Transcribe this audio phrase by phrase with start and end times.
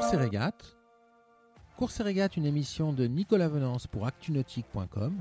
[0.00, 0.76] Course et régate.
[1.76, 5.14] Course régate, une émission de Nicolas Venance pour actunautique.com.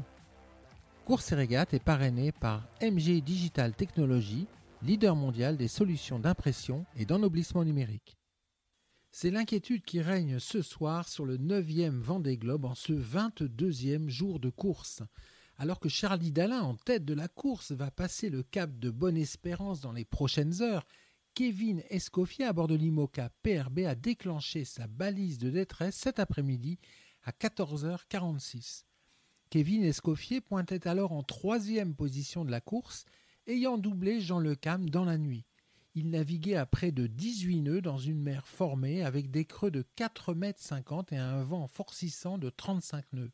[1.04, 4.48] Course et régate est parrainé par MG Digital Technology,
[4.82, 8.16] leader mondial des solutions d'impression et d'ennoblissement numérique.
[9.12, 14.40] C'est l'inquiétude qui règne ce soir sur le 9e Vendée Globe en ce 22e jour
[14.40, 15.02] de course.
[15.58, 19.82] Alors que Charlie Dalin, en tête de la course, va passer le cap de Bonne-Espérance
[19.82, 20.86] dans les prochaines heures,
[21.40, 26.80] Kevin Escoffier à bord de l'IMOCA PRB a déclenché sa balise de détresse cet après-midi
[27.24, 28.84] à 14h46.
[29.50, 33.06] Kevin Escoffier pointait alors en troisième position de la course,
[33.48, 35.46] ayant doublé Jean Lecam dans la nuit
[35.96, 39.86] il naviguait à près de 18 nœuds dans une mer formée avec des creux de
[39.96, 43.32] 4 mètres 50 et un vent forcissant de 35 nœuds.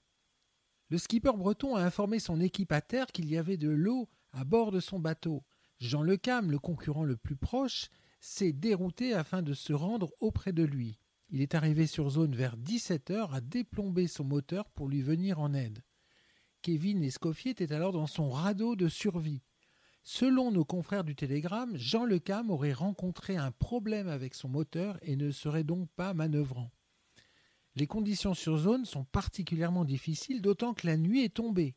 [0.90, 4.44] Le skipper breton a informé son équipe à terre qu'il y avait de l'eau à
[4.44, 5.44] bord de son bateau.
[5.80, 10.64] Jean Lecam, le concurrent le plus proche, s'est dérouté afin de se rendre auprès de
[10.64, 11.00] lui.
[11.30, 15.40] Il est arrivé sur zone vers 17 heures à déplomber son moteur pour lui venir
[15.40, 15.84] en aide.
[16.62, 19.44] Kevin Escoffier était alors dans son radeau de survie.
[20.04, 25.16] Selon nos confrères du Télégramme, Jean Lecam aurait rencontré un problème avec son moteur et
[25.16, 26.72] ne serait donc pas manœuvrant.
[27.76, 31.76] Les conditions sur zone sont particulièrement difficiles, d'autant que la nuit est tombée.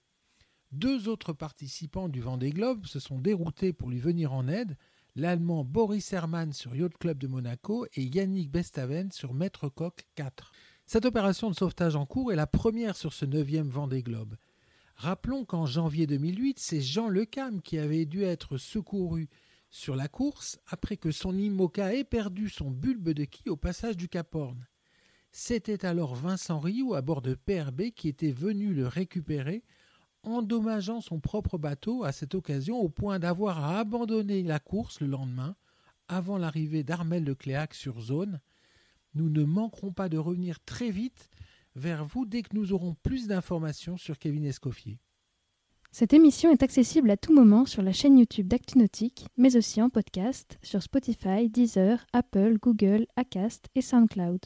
[0.72, 4.76] Deux autres participants du Vendée Globe se sont déroutés pour lui venir en aide,
[5.16, 10.52] l'Allemand Boris Hermann sur Yacht Club de Monaco et Yannick Bestaven sur Maître Coq 4.
[10.84, 14.36] Cette opération de sauvetage en cours est la première sur ce neuvième Vendée Globe.
[14.96, 19.30] Rappelons qu'en janvier 2008, c'est Jean Lecam qui avait dû être secouru
[19.70, 23.96] sur la course après que son IMOCA ait perdu son bulbe de quille au passage
[23.96, 24.66] du Cap Horn.
[25.32, 29.62] C'était alors Vincent Rioux à bord de PRB qui était venu le récupérer,
[30.28, 35.06] endommageant son propre bateau à cette occasion au point d'avoir à abandonner la course le
[35.06, 35.56] lendemain,
[36.08, 38.40] avant l'arrivée d'Armel Lecléac sur zone.
[39.14, 41.30] Nous ne manquerons pas de revenir très vite
[41.76, 44.98] vers vous dès que nous aurons plus d'informations sur Kevin Escoffier.
[45.90, 49.88] Cette émission est accessible à tout moment sur la chaîne YouTube d'ActuNautique, mais aussi en
[49.88, 54.40] podcast sur Spotify, Deezer, Apple, Google, Acast et SoundCloud.